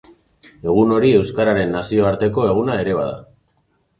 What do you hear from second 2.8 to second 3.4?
ere bada.